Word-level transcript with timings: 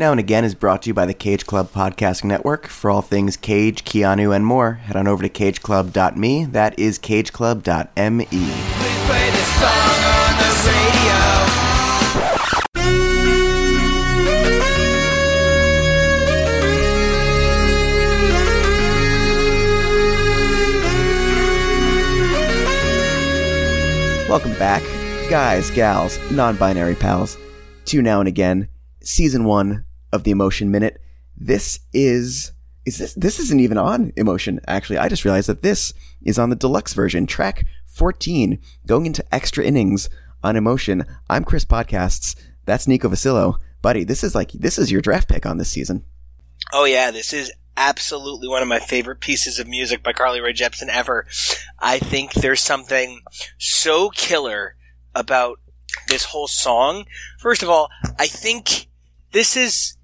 Now 0.00 0.12
and 0.12 0.18
Again 0.18 0.46
is 0.46 0.54
brought 0.54 0.80
to 0.82 0.88
you 0.88 0.94
by 0.94 1.04
the 1.04 1.12
Cage 1.12 1.44
Club 1.44 1.72
Podcasting 1.72 2.24
Network. 2.24 2.66
For 2.66 2.90
all 2.90 3.02
things 3.02 3.36
Cage, 3.36 3.84
Keanu, 3.84 4.34
and 4.34 4.46
more, 4.46 4.72
head 4.72 4.96
on 4.96 5.06
over 5.06 5.22
to 5.22 5.28
cageclub.me. 5.28 6.46
That 6.46 6.78
is 6.78 6.98
cageclub.me. 6.98 8.26
Welcome 24.30 24.54
back, 24.54 24.82
guys, 25.28 25.70
gals, 25.70 26.18
non 26.30 26.56
binary 26.56 26.94
pals, 26.94 27.36
to 27.84 28.00
Now 28.00 28.20
and 28.20 28.28
Again, 28.28 28.68
season 29.02 29.44
one 29.44 29.84
of 30.12 30.24
the 30.24 30.30
Emotion 30.30 30.70
Minute. 30.70 31.00
This 31.36 31.80
is. 31.92 32.52
Is 32.86 32.96
this 32.96 33.12
this 33.12 33.38
isn't 33.38 33.60
even 33.60 33.76
on 33.76 34.10
emotion 34.16 34.58
actually 34.66 34.96
i 34.96 35.06
just 35.06 35.26
realized 35.26 35.50
that 35.50 35.60
this 35.60 35.92
is 36.22 36.38
on 36.38 36.48
the 36.48 36.56
deluxe 36.56 36.94
version 36.94 37.26
track 37.26 37.66
14 37.84 38.58
going 38.86 39.04
into 39.04 39.22
extra 39.34 39.62
innings 39.62 40.08
on 40.42 40.56
emotion 40.56 41.04
i'm 41.28 41.44
chris 41.44 41.66
podcasts 41.66 42.40
that's 42.64 42.88
nico 42.88 43.10
vasillo 43.10 43.58
buddy 43.82 44.02
this 44.02 44.24
is 44.24 44.34
like 44.34 44.52
this 44.52 44.78
is 44.78 44.90
your 44.90 45.02
draft 45.02 45.28
pick 45.28 45.44
on 45.44 45.58
this 45.58 45.68
season 45.68 46.04
Oh 46.72 46.84
yeah, 46.84 47.10
this 47.10 47.32
is 47.32 47.52
absolutely 47.76 48.48
one 48.48 48.62
of 48.62 48.68
my 48.68 48.78
favorite 48.78 49.20
pieces 49.20 49.58
of 49.58 49.66
music 49.66 50.02
by 50.02 50.12
Carly 50.12 50.40
Rae 50.40 50.52
Jepsen 50.52 50.88
ever. 50.88 51.26
I 51.78 51.98
think 51.98 52.32
there's 52.32 52.60
something 52.60 53.22
so 53.58 54.10
killer 54.10 54.76
about 55.14 55.58
this 56.06 56.24
whole 56.24 56.46
song. 56.46 57.06
First 57.38 57.62
of 57.62 57.70
all, 57.70 57.88
I 58.18 58.26
think 58.26 58.88
this 59.32 59.56
is 59.56 59.96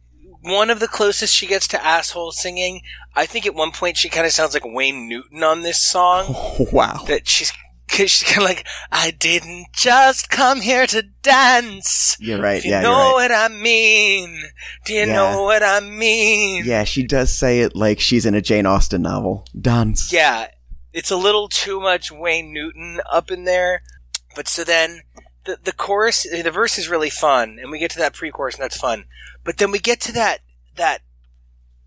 one 0.47 0.71
of 0.71 0.81
the 0.81 0.89
closest 0.89 1.35
she 1.35 1.47
gets 1.47 1.67
to 1.69 1.85
asshole 1.85 2.33
singing. 2.33 2.83
I 3.15 3.27
think 3.27 3.47
at 3.47 3.55
one 3.55 3.73
point 3.73 3.97
she 3.97 4.09
kind 4.09 4.27
of 4.27 4.33
sounds 4.33 4.55
like 4.55 4.63
Wayne 4.65 5.09
Newton 5.09 5.43
on 5.43 5.63
this 5.63 5.85
song. 5.91 6.35
wow 6.73 7.03
That 7.09 7.27
she's 7.29 7.53
cause 7.89 8.11
she's 8.11 8.23
kind 8.25 8.39
of 8.39 8.45
like, 8.57 8.67
I 8.93 9.11
didn't 9.13 9.67
just 9.73 10.29
come 10.29 10.61
here 10.61 10.87
to 10.89 11.03
dance. 11.23 12.17
you're 12.21 12.41
right 12.41 12.61
Do 12.63 12.69
you 12.69 12.75
yeah 12.75 12.83
know 12.83 12.91
right 12.99 13.13
what 13.13 13.33
I 13.33 13.49
mean? 13.49 14.43
Do 14.85 14.93
you 14.93 15.01
Yeah. 15.07 15.15
know 15.15 15.43
what 15.45 15.63
I 15.63 15.81
mean? 15.81 16.65
yeah 16.65 16.85
she 16.85 17.07
does 17.07 17.33
say 17.35 17.61
it 17.61 17.75
like 17.77 18.01
she's 18.01 18.27
in 18.27 18.35
a 18.35 18.41
jane 18.43 18.67
austen 18.67 19.03
novel 19.03 19.47
dance 19.59 20.13
Yeah, 20.13 20.49
it's 20.93 21.11
a 21.11 21.17
little 21.17 21.49
too 21.49 21.81
much 21.81 22.11
Wayne 22.13 22.53
Newton 22.53 23.01
up 23.11 23.31
in 23.31 23.45
there. 23.45 23.83
But 24.35 24.49
so 24.49 24.65
then 24.65 25.03
the 25.45 25.59
the 25.63 25.73
chorus, 25.73 26.25
the 26.31 26.51
verse 26.51 26.77
is 26.79 26.89
really 26.89 27.09
fun, 27.11 27.59
and 27.61 27.71
we 27.71 27.79
get 27.79 27.91
to 27.93 27.99
that 27.99 28.13
pre-chorus, 28.15 28.57
and 28.57 28.63
that's 28.65 28.77
fun. 28.77 29.05
But 29.47 29.59
then 29.59 29.71
we 29.71 29.79
get 29.79 30.01
to 30.03 30.13
that 30.13 30.41
that 30.75 31.01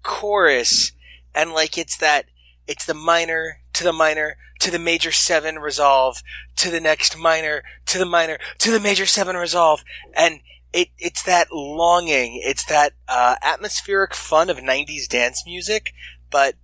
chorus, 0.01 0.93
and 1.35 1.51
like 1.51 1.77
it's 1.77 1.97
that 1.97 2.25
it's 2.65 2.85
the 2.85 2.93
minor 2.93 3.59
to 3.73 3.83
the 3.83 3.93
minor 3.93 4.37
to 4.61 4.71
the 4.71 4.79
major 4.79 5.11
seven 5.11 5.59
resolve 5.59 6.23
to 6.55 6.71
the 6.71 6.79
next 6.79 7.17
minor 7.17 7.61
to 7.85 7.99
the 7.99 8.05
minor 8.05 8.39
to 8.59 8.71
the 8.71 8.79
major 8.79 9.05
seven 9.05 9.35
resolve, 9.35 9.83
and 10.15 10.39
it 10.71 10.87
it's 10.97 11.21
that 11.23 11.51
longing, 11.51 12.41
it's 12.43 12.63
that 12.65 12.93
uh, 13.09 13.35
atmospheric 13.43 14.15
fun 14.15 14.49
of 14.49 14.57
'90s 14.57 15.07
dance 15.07 15.43
music, 15.45 15.91
but 16.31 16.55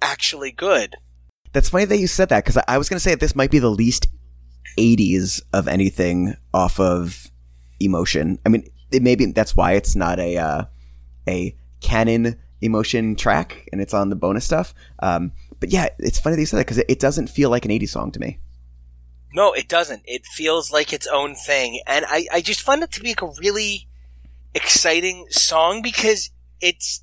actually 0.00 0.52
good. 0.52 0.94
That's 1.52 1.68
funny 1.68 1.86
that 1.86 1.98
you 1.98 2.06
said 2.06 2.28
that 2.28 2.44
because 2.44 2.56
I, 2.56 2.64
I 2.68 2.78
was 2.78 2.88
going 2.88 2.96
to 2.96 3.02
say 3.02 3.10
that 3.10 3.20
this 3.20 3.36
might 3.36 3.50
be 3.50 3.58
the 3.58 3.70
least 3.70 4.08
80s 4.78 5.40
of 5.52 5.68
anything 5.68 6.34
off 6.52 6.80
of 6.80 7.30
emotion. 7.80 8.38
I 8.44 8.48
mean, 8.48 8.68
maybe 9.00 9.26
that's 9.26 9.56
why 9.56 9.72
it's 9.72 9.94
not 9.96 10.18
a 10.18 10.36
uh, 10.36 10.64
a 11.28 11.56
canon 11.80 12.36
emotion 12.60 13.14
track 13.16 13.68
and 13.72 13.80
it's 13.80 13.92
on 13.94 14.08
the 14.08 14.16
bonus 14.16 14.44
stuff. 14.44 14.74
Um, 15.00 15.32
but 15.60 15.70
yeah, 15.70 15.88
it's 15.98 16.18
funny 16.18 16.36
that 16.36 16.42
you 16.42 16.46
said 16.46 16.58
that 16.58 16.64
because 16.66 16.78
it, 16.78 16.86
it 16.88 16.98
doesn't 17.00 17.28
feel 17.28 17.50
like 17.50 17.64
an 17.64 17.70
80s 17.70 17.90
song 17.90 18.10
to 18.12 18.20
me. 18.20 18.38
No, 19.34 19.52
it 19.52 19.68
doesn't. 19.68 20.02
It 20.06 20.24
feels 20.26 20.72
like 20.72 20.92
its 20.92 21.06
own 21.06 21.34
thing. 21.34 21.80
And 21.86 22.04
I, 22.08 22.26
I 22.32 22.40
just 22.40 22.62
find 22.62 22.82
it 22.82 22.92
to 22.92 23.00
be 23.00 23.08
like 23.08 23.22
a 23.22 23.32
really 23.40 23.86
exciting 24.54 25.26
song 25.30 25.82
because 25.82 26.30
it's 26.60 27.02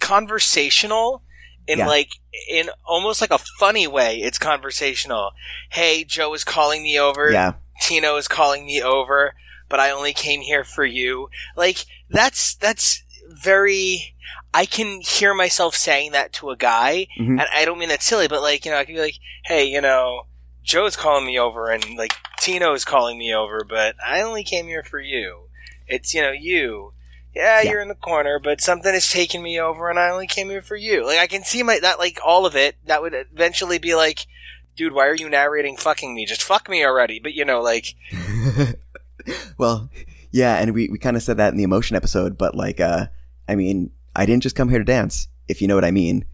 conversational 0.00 1.22
in 1.66 1.78
Yeah. 1.78 1.86
like, 1.86 2.10
in 2.50 2.68
almost 2.84 3.20
like 3.20 3.30
a 3.30 3.38
funny 3.58 3.86
way. 3.86 4.16
It's 4.18 4.38
conversational. 4.38 5.30
Hey, 5.70 6.04
Joe 6.04 6.34
is 6.34 6.44
calling 6.44 6.82
me 6.82 6.98
over. 6.98 7.30
Yeah, 7.30 7.52
Tino 7.82 8.16
is 8.16 8.28
calling 8.28 8.66
me 8.66 8.82
over, 8.82 9.34
but 9.74 9.80
I 9.80 9.90
only 9.90 10.12
came 10.12 10.40
here 10.42 10.62
for 10.62 10.84
you. 10.84 11.28
Like, 11.56 11.84
that's, 12.08 12.54
that's 12.54 13.02
very, 13.28 14.14
I 14.54 14.66
can 14.66 15.00
hear 15.00 15.34
myself 15.34 15.74
saying 15.74 16.12
that 16.12 16.32
to 16.34 16.50
a 16.50 16.56
guy, 16.56 17.08
Mhm. 17.18 17.40
and 17.40 17.46
I 17.52 17.64
don't 17.64 17.80
mean 17.80 17.88
that 17.88 18.00
silly, 18.00 18.28
but 18.28 18.40
like, 18.40 18.64
you 18.64 18.70
know, 18.70 18.78
I 18.78 18.84
can 18.84 18.94
be 18.94 19.00
like, 19.00 19.16
hey, 19.46 19.64
you 19.64 19.80
know, 19.80 20.26
Joe's 20.62 20.94
calling 20.94 21.26
me 21.26 21.40
over, 21.40 21.72
and 21.72 21.96
like, 21.96 22.12
Tino's 22.38 22.84
calling 22.84 23.18
me 23.18 23.34
over, 23.34 23.64
but 23.68 23.96
I 24.00 24.20
only 24.22 24.44
came 24.44 24.66
here 24.66 24.84
for 24.84 25.00
you. 25.00 25.48
It's, 25.88 26.14
you 26.14 26.22
know, 26.22 26.30
you. 26.30 26.92
Yeah, 27.34 27.62
Yeah. 27.62 27.70
you're 27.72 27.80
in 27.82 27.88
the 27.88 27.96
corner, 27.96 28.38
but 28.38 28.60
something 28.60 28.94
is 28.94 29.10
taking 29.10 29.42
me 29.42 29.58
over, 29.58 29.90
and 29.90 29.98
I 29.98 30.08
only 30.10 30.28
came 30.28 30.50
here 30.50 30.62
for 30.62 30.76
you. 30.76 31.04
Like, 31.04 31.18
I 31.18 31.26
can 31.26 31.42
see 31.42 31.64
my, 31.64 31.80
that, 31.80 31.98
like, 31.98 32.20
all 32.24 32.46
of 32.46 32.54
it, 32.54 32.76
that 32.86 33.02
would 33.02 33.12
eventually 33.12 33.78
be 33.78 33.96
like, 33.96 34.28
dude, 34.76 34.92
why 34.92 35.06
are 35.08 35.16
you 35.16 35.28
narrating 35.28 35.76
fucking 35.76 36.14
me? 36.14 36.26
Just 36.26 36.44
fuck 36.44 36.68
me 36.68 36.84
already. 36.84 37.18
But, 37.18 37.34
you 37.34 37.44
know, 37.44 37.60
like, 37.60 37.96
well, 39.58 39.90
yeah, 40.30 40.56
and 40.56 40.74
we, 40.74 40.88
we 40.88 40.98
kind 40.98 41.16
of 41.16 41.22
said 41.22 41.36
that 41.36 41.52
in 41.52 41.56
the 41.56 41.62
emotion 41.62 41.96
episode, 41.96 42.36
but 42.36 42.54
like, 42.54 42.80
uh, 42.80 43.06
I 43.48 43.54
mean, 43.54 43.90
I 44.16 44.26
didn't 44.26 44.42
just 44.42 44.56
come 44.56 44.68
here 44.68 44.78
to 44.78 44.84
dance, 44.84 45.28
if 45.48 45.60
you 45.62 45.68
know 45.68 45.74
what 45.74 45.84
I 45.84 45.90
mean. 45.90 46.24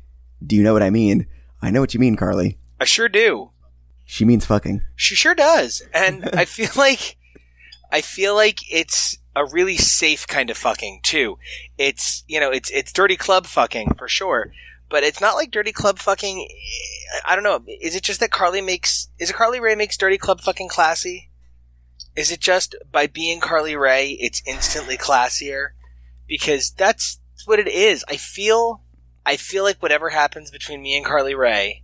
Do 0.44 0.56
you 0.56 0.62
know 0.62 0.72
what 0.72 0.82
I 0.82 0.90
mean? 0.90 1.26
I 1.62 1.70
know 1.70 1.80
what 1.80 1.94
you 1.94 2.00
mean, 2.00 2.16
Carly. 2.16 2.58
I 2.80 2.84
sure 2.84 3.08
do. 3.08 3.50
She 4.04 4.24
means 4.24 4.44
fucking. 4.44 4.82
She 4.96 5.14
sure 5.14 5.34
does. 5.34 5.82
And 5.94 6.28
I 6.32 6.44
feel 6.44 6.70
like 6.76 7.16
I 7.92 8.00
feel 8.00 8.34
like 8.34 8.60
it's 8.72 9.16
a 9.36 9.44
really 9.44 9.76
safe 9.76 10.26
kind 10.26 10.50
of 10.50 10.56
fucking 10.56 11.00
too. 11.02 11.38
It's 11.78 12.24
you 12.26 12.40
know, 12.40 12.50
it's 12.50 12.70
it's 12.70 12.92
dirty 12.92 13.16
club 13.16 13.46
fucking 13.46 13.94
for 13.94 14.08
sure. 14.08 14.52
But 14.88 15.04
it's 15.04 15.20
not 15.20 15.36
like 15.36 15.52
dirty 15.52 15.72
club 15.72 15.98
fucking 15.98 16.48
I 17.24 17.34
don't 17.34 17.44
know. 17.44 17.62
Is 17.80 17.94
it 17.94 18.02
just 18.02 18.20
that 18.20 18.32
Carly 18.32 18.60
makes 18.60 19.08
is 19.18 19.30
it 19.30 19.36
Carly 19.36 19.60
Rae 19.60 19.76
makes 19.76 19.96
dirty 19.96 20.18
club 20.18 20.40
fucking 20.40 20.68
classy? 20.68 21.29
Is 22.16 22.30
it 22.30 22.40
just 22.40 22.74
by 22.90 23.06
being 23.06 23.40
Carly 23.40 23.76
Rae 23.76 24.10
it's 24.20 24.42
instantly 24.46 24.96
classier? 24.96 25.70
Because 26.26 26.70
that's 26.70 27.20
what 27.46 27.58
it 27.58 27.68
is. 27.68 28.04
I 28.08 28.16
feel 28.16 28.82
I 29.24 29.36
feel 29.36 29.64
like 29.64 29.82
whatever 29.82 30.10
happens 30.10 30.50
between 30.50 30.82
me 30.82 30.96
and 30.96 31.04
Carly 31.04 31.34
Rae 31.34 31.82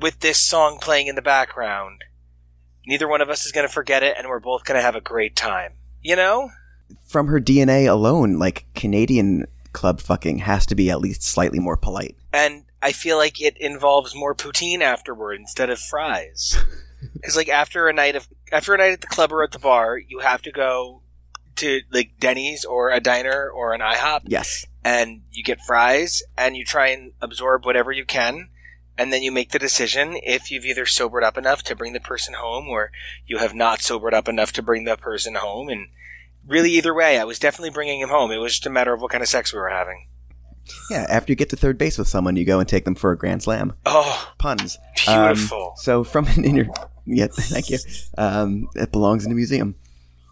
with 0.00 0.20
this 0.20 0.46
song 0.46 0.78
playing 0.80 1.06
in 1.06 1.14
the 1.14 1.22
background, 1.22 2.02
neither 2.86 3.08
one 3.08 3.20
of 3.20 3.30
us 3.30 3.46
is 3.46 3.52
going 3.52 3.66
to 3.66 3.72
forget 3.72 4.02
it, 4.02 4.16
and 4.18 4.28
we're 4.28 4.40
both 4.40 4.64
going 4.64 4.78
to 4.78 4.84
have 4.84 4.96
a 4.96 5.00
great 5.00 5.36
time. 5.36 5.74
You 6.02 6.16
know? 6.16 6.50
From 7.06 7.28
her 7.28 7.40
DNA 7.40 7.88
alone, 7.88 8.38
like 8.38 8.66
Canadian 8.74 9.46
club 9.72 10.00
fucking 10.00 10.38
has 10.38 10.66
to 10.66 10.74
be 10.74 10.90
at 10.90 11.00
least 11.00 11.22
slightly 11.22 11.58
more 11.58 11.76
polite. 11.76 12.16
And 12.32 12.64
I 12.82 12.92
feel 12.92 13.16
like 13.16 13.40
it 13.40 13.56
involves 13.58 14.14
more 14.14 14.34
poutine 14.34 14.80
afterward 14.80 15.40
instead 15.40 15.70
of 15.70 15.78
fries. 15.78 16.56
Because 17.14 17.36
like 17.36 17.48
after 17.48 17.88
a 17.88 17.92
night 17.92 18.16
of 18.16 18.28
after 18.52 18.74
a 18.74 18.78
night 18.78 18.92
at 18.92 19.00
the 19.00 19.06
club 19.06 19.32
or 19.32 19.42
at 19.42 19.52
the 19.52 19.58
bar, 19.58 19.98
you 19.98 20.20
have 20.20 20.42
to 20.42 20.52
go 20.52 21.02
to 21.56 21.80
like 21.90 22.12
Denny's 22.18 22.64
or 22.64 22.90
a 22.90 23.00
diner 23.00 23.48
or 23.50 23.72
an 23.72 23.80
IHOP, 23.80 24.22
Yes. 24.26 24.66
and 24.84 25.22
you 25.30 25.42
get 25.42 25.60
fries, 25.66 26.22
and 26.36 26.56
you 26.56 26.64
try 26.64 26.88
and 26.88 27.12
absorb 27.20 27.64
whatever 27.64 27.90
you 27.92 28.04
can. 28.04 28.50
And 28.98 29.12
then 29.12 29.22
you 29.22 29.30
make 29.30 29.50
the 29.52 29.58
decision 29.58 30.16
if 30.22 30.50
you've 30.50 30.64
either 30.64 30.86
sobered 30.86 31.22
up 31.22 31.36
enough 31.36 31.62
to 31.64 31.76
bring 31.76 31.92
the 31.92 32.00
person 32.00 32.32
home 32.32 32.66
or 32.68 32.90
you 33.26 33.36
have 33.38 33.54
not 33.54 33.82
sobered 33.82 34.14
up 34.14 34.26
enough 34.26 34.52
to 34.54 34.62
bring 34.62 34.84
the 34.84 34.96
person 34.96 35.34
home. 35.34 35.68
And 35.68 35.88
really, 36.46 36.70
either 36.72 36.94
way, 36.94 37.18
I 37.18 37.24
was 37.24 37.38
definitely 37.38 37.68
bringing 37.70 38.00
him 38.00 38.08
home. 38.08 38.30
It 38.32 38.38
was 38.38 38.52
just 38.52 38.64
a 38.64 38.70
matter 38.70 38.94
of 38.94 39.02
what 39.02 39.10
kind 39.10 39.20
of 39.22 39.28
sex 39.28 39.52
we 39.52 39.58
were 39.58 39.68
having. 39.68 40.06
Yeah, 40.90 41.04
after 41.10 41.30
you 41.30 41.36
get 41.36 41.50
to 41.50 41.56
third 41.56 41.76
base 41.76 41.98
with 41.98 42.08
someone, 42.08 42.36
you 42.36 42.46
go 42.46 42.58
and 42.58 42.66
take 42.66 42.86
them 42.86 42.94
for 42.94 43.12
a 43.12 43.18
grand 43.18 43.42
slam. 43.42 43.74
Oh, 43.84 44.32
Puns. 44.38 44.78
Um, 45.06 45.34
beautiful. 45.34 45.74
so 45.76 46.02
from 46.02 46.26
an 46.28 46.44
interview, 46.46 46.72
yeah, 47.06 47.26
thank 47.32 47.70
you. 47.70 47.78
Um, 48.18 48.68
it 48.74 48.92
belongs 48.92 49.24
in 49.24 49.32
a 49.32 49.34
museum. 49.34 49.76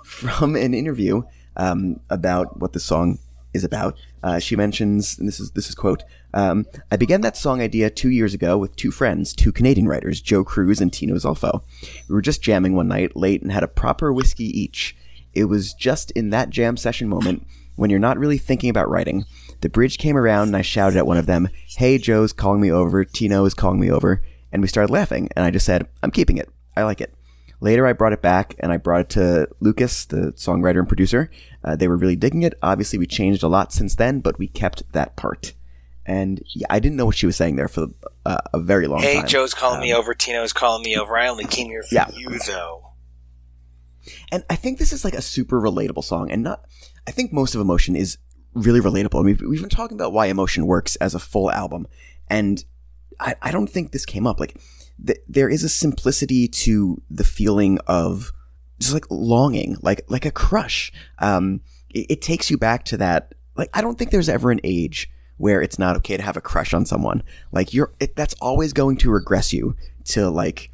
From 0.04 0.54
an 0.54 0.74
interview 0.74 1.22
um, 1.56 2.00
about 2.10 2.60
what 2.60 2.74
the 2.74 2.80
song 2.80 3.18
is 3.54 3.64
about, 3.64 3.96
uh, 4.22 4.38
she 4.38 4.56
mentions, 4.56 5.18
and 5.18 5.26
this 5.26 5.40
is 5.40 5.52
this 5.52 5.68
is 5.68 5.74
quote. 5.74 6.02
Um, 6.34 6.66
I 6.90 6.96
began 6.96 7.20
that 7.22 7.36
song 7.36 7.62
idea 7.62 7.88
two 7.88 8.10
years 8.10 8.34
ago 8.34 8.58
with 8.58 8.76
two 8.76 8.90
friends, 8.90 9.32
two 9.32 9.52
Canadian 9.52 9.86
writers, 9.86 10.20
Joe 10.20 10.44
Cruz 10.44 10.80
and 10.80 10.92
Tino 10.92 11.14
Zolfo. 11.14 11.62
We 12.08 12.14
were 12.14 12.22
just 12.22 12.42
jamming 12.42 12.74
one 12.74 12.88
night 12.88 13.16
late 13.16 13.40
and 13.40 13.52
had 13.52 13.62
a 13.62 13.68
proper 13.68 14.12
whiskey 14.12 14.46
each. 14.46 14.96
It 15.32 15.44
was 15.44 15.72
just 15.72 16.10
in 16.12 16.30
that 16.30 16.50
jam 16.50 16.76
session 16.76 17.08
moment 17.08 17.46
when 17.76 17.90
you're 17.90 17.98
not 17.98 18.18
really 18.18 18.38
thinking 18.38 18.70
about 18.70 18.88
writing. 18.88 19.24
The 19.60 19.68
bridge 19.68 19.98
came 19.98 20.16
around 20.16 20.48
and 20.48 20.56
I 20.56 20.62
shouted 20.62 20.96
at 20.96 21.06
one 21.06 21.16
of 21.16 21.26
them, 21.26 21.48
Hey, 21.76 21.98
Joe's 21.98 22.32
calling 22.32 22.60
me 22.60 22.70
over, 22.70 23.04
Tino 23.04 23.44
is 23.44 23.54
calling 23.54 23.80
me 23.80 23.90
over, 23.90 24.22
and 24.52 24.62
we 24.62 24.68
started 24.68 24.92
laughing, 24.92 25.28
and 25.34 25.44
I 25.44 25.50
just 25.50 25.66
said, 25.66 25.88
I'm 26.02 26.10
keeping 26.10 26.36
it. 26.36 26.48
I 26.76 26.82
like 26.84 27.00
it. 27.00 27.14
Later, 27.60 27.86
I 27.86 27.92
brought 27.92 28.12
it 28.12 28.20
back 28.20 28.54
and 28.58 28.72
I 28.72 28.76
brought 28.76 29.00
it 29.02 29.08
to 29.10 29.48
Lucas, 29.60 30.04
the 30.04 30.32
songwriter 30.36 30.78
and 30.80 30.88
producer. 30.88 31.30
Uh, 31.62 31.76
they 31.76 31.88
were 31.88 31.96
really 31.96 32.16
digging 32.16 32.42
it. 32.42 32.58
Obviously, 32.62 32.98
we 32.98 33.06
changed 33.06 33.42
a 33.42 33.48
lot 33.48 33.72
since 33.72 33.94
then, 33.94 34.20
but 34.20 34.38
we 34.38 34.48
kept 34.48 34.82
that 34.92 35.16
part. 35.16 35.54
And 36.04 36.42
yeah, 36.54 36.66
I 36.68 36.80
didn't 36.80 36.96
know 36.96 37.06
what 37.06 37.16
she 37.16 37.24
was 37.24 37.36
saying 37.36 37.56
there 37.56 37.68
for 37.68 37.86
uh, 38.26 38.36
a 38.52 38.58
very 38.60 38.86
long 38.86 39.00
Hey, 39.00 39.14
time. 39.16 39.26
Joe's 39.26 39.54
calling 39.54 39.80
me 39.80 39.92
Um, 39.92 40.00
over. 40.00 40.12
Tino's 40.14 40.52
calling 40.52 40.82
me 40.82 40.96
over. 40.98 41.16
I 41.16 41.28
only 41.28 41.44
came 41.46 41.68
here 41.68 41.82
for 41.82 41.94
Yeah. 41.94 42.10
you, 42.14 42.38
though. 42.46 42.90
And 44.30 44.44
I 44.50 44.56
think 44.56 44.78
this 44.78 44.92
is 44.92 45.02
like 45.04 45.14
a 45.14 45.22
super 45.22 45.58
relatable 45.60 46.04
song, 46.04 46.30
and 46.30 46.42
not. 46.42 46.64
I 47.06 47.10
think 47.10 47.32
most 47.32 47.54
of 47.54 47.60
Emotion 47.62 47.96
is 47.96 48.18
really 48.52 48.80
relatable. 48.80 49.14
And 49.16 49.24
we've, 49.24 49.40
we've 49.40 49.60
been 49.60 49.70
talking 49.70 49.96
about 49.96 50.12
why 50.12 50.26
Emotion 50.26 50.66
works 50.66 50.96
as 50.96 51.14
a 51.14 51.18
full 51.18 51.50
album, 51.50 51.86
and 52.28 52.62
I, 53.18 53.36
I 53.40 53.50
don't 53.50 53.68
think 53.68 53.92
this 53.92 54.04
came 54.04 54.26
up. 54.26 54.38
Like, 54.38 54.56
th- 55.04 55.20
there 55.28 55.48
is 55.48 55.64
a 55.64 55.68
simplicity 55.68 56.48
to 56.48 57.00
the 57.10 57.24
feeling 57.24 57.78
of 57.86 58.32
just 58.80 58.92
like 58.92 59.06
longing, 59.10 59.76
like 59.82 60.04
like 60.08 60.26
a 60.26 60.30
crush. 60.30 60.92
Um, 61.18 61.60
it, 61.90 62.06
it 62.10 62.22
takes 62.22 62.50
you 62.50 62.58
back 62.58 62.84
to 62.86 62.96
that. 62.98 63.34
Like, 63.56 63.70
I 63.72 63.80
don't 63.80 63.96
think 63.96 64.10
there's 64.10 64.28
ever 64.28 64.50
an 64.50 64.60
age 64.64 65.10
where 65.36 65.62
it's 65.62 65.78
not 65.78 65.96
okay 65.96 66.16
to 66.16 66.22
have 66.22 66.36
a 66.36 66.40
crush 66.40 66.74
on 66.74 66.86
someone. 66.86 67.22
Like, 67.52 67.72
you're 67.72 67.92
it, 68.00 68.16
that's 68.16 68.34
always 68.40 68.72
going 68.72 68.96
to 68.98 69.10
regress 69.10 69.52
you 69.52 69.76
to 70.06 70.28
like 70.28 70.70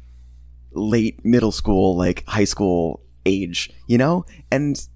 late 0.71 1.23
middle 1.23 1.51
school, 1.51 1.95
like 1.95 2.23
high 2.27 2.45
school 2.45 3.01
age, 3.25 3.71
you 3.87 3.97
know? 3.97 4.25
And 4.51 4.87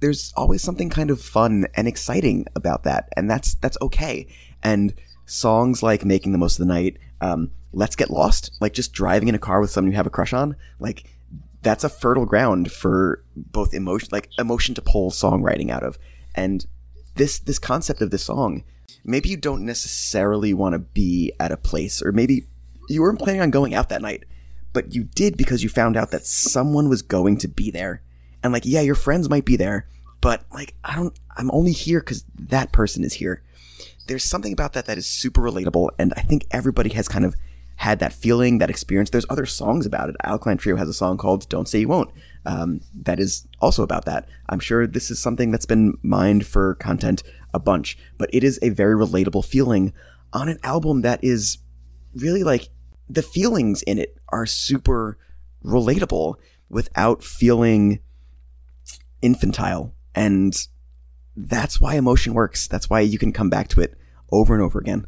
there's 0.00 0.32
always 0.36 0.62
something 0.62 0.90
kind 0.90 1.10
of 1.10 1.20
fun 1.20 1.66
and 1.74 1.88
exciting 1.88 2.46
about 2.54 2.84
that. 2.84 3.08
And 3.16 3.30
that's, 3.30 3.54
that's 3.54 3.78
okay. 3.80 4.26
And 4.62 4.94
songs 5.26 5.82
like 5.82 6.04
Making 6.04 6.32
the 6.32 6.38
Most 6.38 6.60
of 6.60 6.66
the 6.66 6.72
Night, 6.72 6.98
um, 7.20 7.50
Let's 7.72 7.96
Get 7.96 8.10
Lost, 8.10 8.56
like 8.60 8.72
just 8.72 8.92
driving 8.92 9.28
in 9.28 9.34
a 9.34 9.38
car 9.38 9.60
with 9.60 9.70
someone 9.70 9.92
you 9.92 9.96
have 9.96 10.06
a 10.06 10.10
crush 10.10 10.32
on, 10.32 10.56
like 10.78 11.04
that's 11.62 11.84
a 11.84 11.88
fertile 11.88 12.26
ground 12.26 12.72
for 12.72 13.24
both 13.36 13.72
emotion, 13.72 14.08
like 14.12 14.28
emotion 14.38 14.74
to 14.74 14.82
pull 14.82 15.10
songwriting 15.10 15.70
out 15.70 15.82
of. 15.82 15.98
And 16.34 16.66
this, 17.14 17.38
this 17.38 17.58
concept 17.58 18.00
of 18.00 18.10
this 18.10 18.24
song, 18.24 18.64
maybe 19.04 19.28
you 19.28 19.36
don't 19.36 19.64
necessarily 19.64 20.52
want 20.52 20.74
to 20.74 20.78
be 20.78 21.32
at 21.38 21.52
a 21.52 21.56
place, 21.56 22.02
or 22.02 22.12
maybe 22.12 22.46
you 22.88 23.02
weren't 23.02 23.18
planning 23.18 23.40
on 23.40 23.50
going 23.50 23.74
out 23.74 23.88
that 23.88 24.02
night, 24.02 24.24
but 24.72 24.94
you 24.94 25.04
did 25.04 25.36
because 25.36 25.62
you 25.62 25.68
found 25.68 25.96
out 25.96 26.10
that 26.10 26.26
someone 26.26 26.88
was 26.88 27.02
going 27.02 27.36
to 27.38 27.48
be 27.48 27.70
there. 27.70 28.02
And 28.42 28.52
like, 28.52 28.66
yeah, 28.66 28.80
your 28.80 28.94
friends 28.94 29.30
might 29.30 29.44
be 29.44 29.56
there, 29.56 29.86
but 30.20 30.44
like, 30.52 30.74
I 30.84 30.96
don't, 30.96 31.18
I'm 31.36 31.50
only 31.52 31.72
here 31.72 32.00
because 32.00 32.24
that 32.38 32.72
person 32.72 33.04
is 33.04 33.14
here. 33.14 33.42
There's 34.08 34.24
something 34.24 34.52
about 34.52 34.72
that 34.72 34.86
that 34.86 34.98
is 34.98 35.06
super 35.06 35.40
relatable. 35.40 35.90
And 35.98 36.12
I 36.16 36.22
think 36.22 36.46
everybody 36.50 36.90
has 36.90 37.06
kind 37.06 37.24
of 37.24 37.36
had 37.82 37.98
that 37.98 38.12
feeling, 38.12 38.58
that 38.58 38.70
experience. 38.70 39.10
There's 39.10 39.26
other 39.28 39.44
songs 39.44 39.86
about 39.86 40.08
it. 40.08 40.14
Alkaline 40.22 40.56
Trio 40.56 40.76
has 40.76 40.88
a 40.88 40.94
song 40.94 41.18
called 41.18 41.48
Don't 41.48 41.68
Say 41.68 41.80
You 41.80 41.88
Won't. 41.88 42.12
Um, 42.46 42.80
that 42.94 43.18
is 43.18 43.48
also 43.60 43.82
about 43.82 44.04
that. 44.04 44.28
I'm 44.48 44.60
sure 44.60 44.86
this 44.86 45.10
is 45.10 45.18
something 45.18 45.50
that's 45.50 45.66
been 45.66 45.98
mined 46.00 46.46
for 46.46 46.76
content 46.76 47.24
a 47.52 47.58
bunch, 47.58 47.98
but 48.18 48.30
it 48.32 48.44
is 48.44 48.56
a 48.62 48.68
very 48.68 48.94
relatable 48.94 49.44
feeling 49.44 49.92
on 50.32 50.48
an 50.48 50.60
album 50.62 51.02
that 51.02 51.24
is 51.24 51.58
really 52.14 52.44
like 52.44 52.68
the 53.10 53.20
feelings 53.20 53.82
in 53.82 53.98
it 53.98 54.16
are 54.28 54.46
super 54.46 55.18
relatable 55.64 56.36
without 56.70 57.24
feeling 57.24 57.98
infantile. 59.22 59.92
And 60.14 60.54
that's 61.36 61.80
why 61.80 61.96
emotion 61.96 62.32
works. 62.32 62.68
That's 62.68 62.88
why 62.88 63.00
you 63.00 63.18
can 63.18 63.32
come 63.32 63.50
back 63.50 63.66
to 63.70 63.80
it 63.80 63.94
over 64.30 64.54
and 64.54 64.62
over 64.62 64.78
again. 64.78 65.04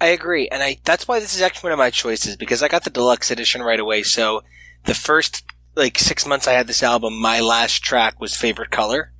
I 0.00 0.06
agree, 0.06 0.48
and 0.48 0.62
I 0.62 0.78
that's 0.84 1.06
why 1.06 1.20
this 1.20 1.34
is 1.34 1.42
actually 1.42 1.68
one 1.68 1.72
of 1.74 1.78
my 1.78 1.90
choices 1.90 2.36
because 2.36 2.62
I 2.62 2.68
got 2.68 2.84
the 2.84 2.90
deluxe 2.90 3.30
edition 3.30 3.62
right 3.62 3.78
away. 3.80 4.02
So 4.02 4.42
the 4.86 4.94
first 4.94 5.44
like 5.76 5.98
six 5.98 6.26
months 6.26 6.48
I 6.48 6.52
had 6.52 6.66
this 6.66 6.82
album, 6.82 7.18
my 7.20 7.40
last 7.40 7.82
track 7.84 8.20
was 8.20 8.34
favorite 8.36 8.70
color, 8.70 9.12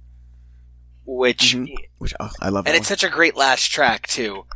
which 1.05 1.55
Mhm. 1.55 1.75
Which 1.99 2.15
oh, 2.19 2.31
I 2.41 2.49
love. 2.49 2.67
and 2.67 2.75
it's 2.75 2.91
one. 2.91 2.99
such 2.99 3.05
a 3.05 3.11
great 3.12 3.37
last 3.37 3.69
track 3.71 4.06
too. 4.06 4.47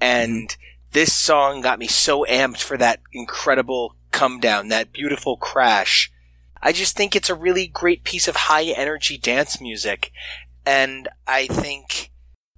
And 0.00 0.56
this 0.92 1.12
song 1.12 1.60
got 1.60 1.78
me 1.78 1.86
so 1.86 2.24
amped 2.28 2.62
for 2.62 2.76
that 2.78 3.00
incredible 3.12 3.94
come 4.12 4.40
down, 4.40 4.68
that 4.68 4.92
beautiful 4.92 5.36
crash. 5.36 6.10
I 6.62 6.72
just 6.72 6.96
think 6.96 7.14
it's 7.14 7.28
a 7.30 7.34
really 7.34 7.66
great 7.66 8.02
piece 8.04 8.26
of 8.28 8.36
high 8.36 8.64
energy 8.64 9.18
dance 9.18 9.60
music, 9.60 10.10
and 10.64 11.08
I 11.26 11.46
think 11.46 12.10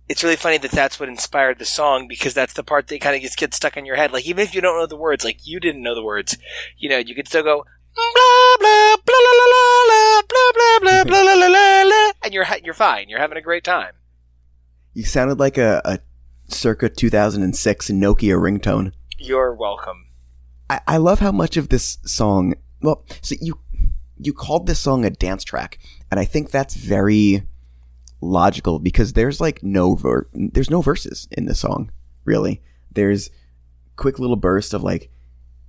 it's 0.09 0.25
really 0.25 0.37
funny 0.37 0.59
that 0.59 0.71
that's 0.71 0.99
what 0.99 1.09
inspired 1.09 1.59
the 1.59 1.65
song 1.65 2.09
because 2.09 2.33
that's 2.35 2.55
the 2.55 2.63
part 2.63 2.89
that 2.89 3.01
kind 3.01 3.15
of 3.15 3.23
just 3.23 3.37
gets 3.37 3.57
stuck 3.57 3.77
in 3.77 3.85
your 3.85 3.97
head. 3.97 4.13
Like 4.13 4.27
even 4.27 4.43
if 4.43 4.55
you 4.55 4.61
don't 4.61 4.79
know 4.79 4.87
the 4.87 4.97
words, 4.97 5.25
like 5.25 5.47
you 5.47 5.61
didn't 5.61 5.83
know 5.83 5.95
the 5.95 6.03
words, 6.03 6.39
you 6.79 6.89
know, 6.89 6.99
you 6.99 7.15
could 7.15 7.29
still 7.29 7.43
go 7.43 7.65
blah 7.95 8.57
blah 8.59 8.97
blah 9.05 9.17
blah 9.17 10.23
blah 10.29 10.53
blah 10.63 10.83
blah 10.83 11.05
blah 11.05 11.35
blah 11.35 11.49
blah 11.49 11.85
blah, 11.85 12.13
and 12.25 12.33
you're 12.33 12.47
you're 12.65 12.75
fine. 12.75 13.09
You're 13.09 13.19
having 13.19 13.39
a 13.39 13.43
great 13.43 13.65
time. 13.65 13.93
You 14.95 15.05
sounded 15.05 15.39
like 15.39 15.59
a, 15.59 15.83
a 15.85 15.99
circa 16.49 16.89
2006 16.89 17.91
Nokia 17.91 18.39
ringtone. 18.39 18.93
You're 19.19 19.55
welcome. 19.55 20.07
I, 20.71 20.81
I 20.87 20.97
love 20.97 21.21
how 21.21 21.33
much 21.33 21.57
of 21.57 21.69
this 21.69 21.99
song. 22.05 22.55
Well, 22.81 23.05
so 23.21 23.35
you 23.41 23.61
you 24.17 24.33
called 24.33 24.67
this 24.67 24.81
song 24.81 25.05
a 25.05 25.11
dance 25.11 25.45
track, 25.45 25.79
and 26.11 26.19
I 26.19 26.25
think 26.25 26.51
that's 26.51 26.75
very 26.75 27.43
logical 28.21 28.79
because 28.79 29.13
there's 29.13 29.41
like 29.41 29.63
no 29.63 29.95
ver- 29.95 30.29
there's 30.33 30.71
no 30.71 30.83
verses 30.83 31.29
in 31.33 31.47
this 31.47 31.61
song 31.61 31.91
really. 32.25 32.63
There's 32.91 33.31
quick 33.97 34.19
little 34.19 34.37
burst 34.37 34.75
of 34.75 34.83
like, 34.83 35.11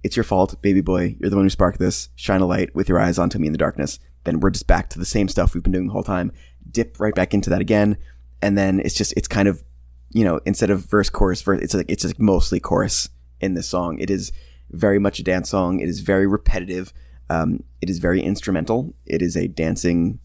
"It's 0.04 0.16
your 0.16 0.24
fault, 0.24 0.62
baby 0.62 0.82
boy. 0.82 1.16
You're 1.20 1.30
the 1.30 1.36
one 1.36 1.46
who 1.46 1.50
sparked 1.50 1.80
this. 1.80 2.10
Shine 2.16 2.42
a 2.42 2.46
light 2.46 2.74
with 2.76 2.90
your 2.90 3.00
eyes 3.00 3.18
onto 3.18 3.40
me 3.40 3.48
in 3.48 3.54
the 3.54 3.58
darkness." 3.58 4.00
Then 4.26 4.40
we're 4.40 4.50
just 4.50 4.68
back 4.68 4.90
to 4.90 5.00
the 5.00 5.06
same 5.06 5.28
stuff 5.28 5.54
we've 5.54 5.64
been 5.64 5.72
doing 5.72 5.88
the 5.88 5.94
whole 5.94 6.04
time. 6.04 6.32
Dip 6.70 7.00
right 7.00 7.16
back 7.16 7.34
into 7.34 7.50
that 7.50 7.62
again, 7.62 7.98
and 8.42 8.58
then 8.58 8.80
it's 8.82 8.96
just 8.96 9.14
it's 9.16 9.28
kind 9.28 9.48
of 9.48 9.64
you 10.12 10.24
know 10.24 10.40
instead 10.46 10.70
of 10.70 10.86
verse 10.86 11.10
chorus 11.10 11.42
verse 11.42 11.62
it's 11.62 11.74
like 11.74 11.86
it's 11.90 12.04
like 12.04 12.20
mostly 12.20 12.60
chorus 12.60 13.10
in 13.40 13.54
this 13.54 13.68
song. 13.68 13.98
It 14.00 14.10
is 14.10 14.32
very 14.72 15.00
much 15.00 15.20
a 15.20 15.24
dance 15.24 15.50
song. 15.50 15.80
It 15.80 15.90
is 15.90 16.02
very 16.02 16.28
repetitive. 16.28 16.94
Um, 17.30 17.64
it 17.82 17.90
is 17.90 18.00
very 18.00 18.22
instrumental. 18.22 18.94
It 19.06 19.22
is 19.22 19.36
a 19.38 19.48
dancing 19.48 20.20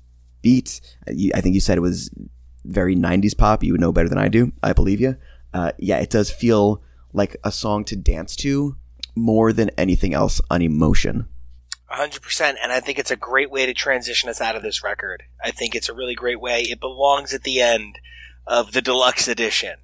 beat. 0.44 0.81
I 1.08 1.41
think 1.41 1.55
you 1.55 1.61
said 1.61 1.76
it 1.76 1.81
was 1.81 2.11
very 2.64 2.94
90s 2.94 3.37
pop. 3.37 3.64
You 3.64 3.73
would 3.73 3.81
know 3.81 3.93
better 3.93 4.08
than 4.08 4.19
I 4.19 4.29
do. 4.29 4.52
I 4.62 4.73
believe 4.73 5.00
you. 5.00 5.17
Uh, 5.52 5.73
yeah, 5.79 5.99
it 5.99 6.11
does 6.11 6.31
feel 6.31 6.82
like 7.12 7.37
a 7.43 7.50
song 7.50 7.85
to 7.87 7.96
dance 7.96 8.37
to 8.37 8.76
more 9.17 9.52
than 9.52 9.70
anything 9.70 10.14
else 10.14 10.41
on 10.50 10.62
emotion. 10.62 11.26
100%. 11.91 12.55
And 12.62 12.73
I 12.73 12.81
think 12.81 12.99
it's 12.99 13.11
a 13.11 13.17
great 13.17 13.50
way 13.50 13.67
to 13.67 13.75
transition 13.75 14.29
us 14.29 14.41
out 14.41 14.56
of 14.56 14.62
this 14.62 14.82
record. 14.82 15.23
I 15.43 15.50
think 15.50 15.75
it's 15.75 15.88
a 15.88 15.94
really 15.94 16.14
great 16.14 16.41
way. 16.41 16.62
It 16.62 16.81
belongs 16.81 17.32
at 17.32 17.44
the 17.44 17.61
end 17.61 17.99
of 18.46 18.73
the 18.73 18.82
deluxe 18.82 19.29
edition. 19.29 19.77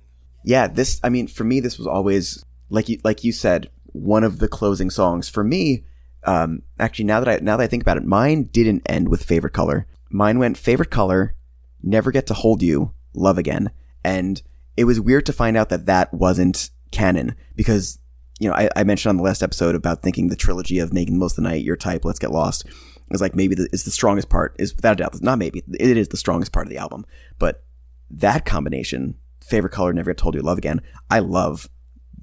Yeah, 0.44 0.66
this. 0.66 1.00
I 1.02 1.08
mean, 1.08 1.26
for 1.26 1.44
me, 1.44 1.60
this 1.60 1.78
was 1.78 1.86
always 1.86 2.44
like 2.70 2.88
you 2.88 2.98
like 3.04 3.24
you 3.24 3.30
said, 3.30 3.70
one 3.84 4.24
of 4.24 4.38
the 4.38 4.48
closing 4.48 4.88
songs. 4.88 5.28
For 5.28 5.44
me, 5.44 5.84
um, 6.24 6.62
actually, 6.78 7.04
now 7.04 7.20
that 7.20 7.28
I 7.28 7.44
now 7.44 7.58
that 7.58 7.64
I 7.64 7.66
think 7.66 7.82
about 7.82 7.98
it, 7.98 8.04
mine 8.04 8.44
didn't 8.44 8.82
end 8.86 9.10
with 9.10 9.22
favorite 9.22 9.52
color. 9.52 9.86
Mine 10.10 10.38
went 10.38 10.58
favorite 10.58 10.90
color, 10.90 11.34
never 11.82 12.10
get 12.10 12.26
to 12.26 12.34
hold 12.34 12.62
you, 12.62 12.92
love 13.14 13.38
again, 13.38 13.70
and 14.04 14.42
it 14.76 14.84
was 14.84 15.00
weird 15.00 15.26
to 15.26 15.32
find 15.32 15.56
out 15.56 15.68
that 15.68 15.86
that 15.86 16.12
wasn't 16.12 16.70
canon 16.90 17.36
because 17.54 17.98
you 18.40 18.48
know 18.48 18.54
I, 18.54 18.68
I 18.74 18.84
mentioned 18.84 19.10
on 19.10 19.16
the 19.16 19.22
last 19.22 19.42
episode 19.42 19.74
about 19.74 20.02
thinking 20.02 20.28
the 20.28 20.36
trilogy 20.36 20.78
of 20.78 20.92
making 20.92 21.18
most 21.18 21.32
of 21.32 21.44
the 21.44 21.50
night, 21.50 21.64
your 21.64 21.76
type, 21.76 22.04
let's 22.04 22.18
get 22.18 22.32
lost. 22.32 22.66
is 23.10 23.20
like 23.20 23.36
maybe 23.36 23.54
the, 23.54 23.68
is 23.72 23.84
the 23.84 23.90
strongest 23.90 24.28
part 24.28 24.56
is 24.58 24.74
without 24.74 24.94
a 24.94 24.96
doubt 24.96 25.22
not 25.22 25.38
maybe 25.38 25.62
it 25.78 25.96
is 25.96 26.08
the 26.08 26.16
strongest 26.16 26.52
part 26.52 26.66
of 26.66 26.70
the 26.70 26.78
album, 26.78 27.06
but 27.38 27.62
that 28.10 28.44
combination, 28.44 29.16
favorite 29.40 29.72
color, 29.72 29.92
never 29.92 30.10
get 30.10 30.18
told 30.18 30.34
you 30.34 30.42
love 30.42 30.58
again. 30.58 30.80
I 31.10 31.20
love 31.20 31.68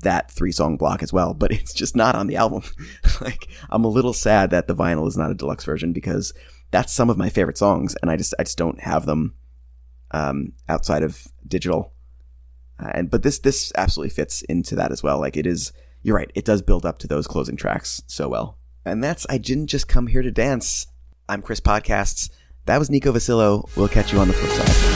that 0.02 0.30
three 0.30 0.52
song 0.52 0.78
block 0.78 1.02
as 1.02 1.14
well, 1.14 1.34
but 1.34 1.52
it's 1.58 1.74
just 1.74 1.96
not 1.96 2.16
on 2.16 2.28
the 2.28 2.36
album. 2.36 2.64
like 3.22 3.48
I'm 3.70 3.86
a 3.86 3.90
little 3.90 4.14
sad 4.14 4.50
that 4.50 4.68
the 4.68 4.76
vinyl 4.76 5.08
is 5.08 5.18
not 5.18 5.32
a 5.32 5.36
deluxe 5.36 5.64
version 5.64 5.94
because 5.94 6.34
that's 6.72 6.94
some 6.94 7.10
of 7.10 7.18
my 7.18 7.30
favorite 7.30 7.58
songs, 7.58 7.96
and 8.02 8.12
I 8.12 8.18
just 8.18 8.34
I 8.40 8.44
just 8.44 8.58
don't 8.58 8.82
have 8.82 9.06
them 9.06 9.36
um, 10.12 10.54
outside 10.68 11.04
of 11.04 11.28
digital. 11.48 11.94
Uh, 12.80 12.92
and 12.94 13.10
but 13.10 13.24
this 13.24 13.40
this 13.40 13.72
absolutely 13.76 14.12
fits 14.12 14.42
into 14.44 14.76
that 14.76 14.92
as 14.92 15.02
well. 15.02 15.20
Like 15.20 15.38
it 15.38 15.48
is, 15.48 15.72
you're 16.04 16.16
right. 16.16 16.32
It 16.36 16.46
does 16.46 16.62
build 16.62 16.86
up 16.86 17.00
to 17.00 17.08
those 17.08 17.28
closing 17.28 17.58
tracks 17.58 18.02
so 18.08 18.30
well. 18.30 18.58
And 18.86 19.04
that's 19.04 19.26
I 19.30 19.38
didn't 19.38 19.68
just 19.68 19.88
come 19.88 20.08
here 20.08 20.22
to 20.22 20.32
dance. 20.32 20.88
I'm 21.28 21.42
Chris 21.42 21.60
Podcasts. 21.60 22.30
That 22.66 22.80
was 22.80 22.90
Nico 22.90 23.12
Vasillo. 23.12 23.70
We'll 23.76 23.88
catch 23.88 24.14
you 24.14 24.20
on 24.20 24.28
the 24.28 24.34
flip 24.34 24.52
side. 24.52 24.87